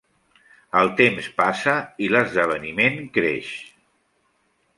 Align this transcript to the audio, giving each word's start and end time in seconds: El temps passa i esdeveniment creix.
El 0.79 0.87
temps 1.01 1.27
passa 1.41 1.75
i 2.07 2.07
esdeveniment 2.21 2.99
creix. 3.19 3.53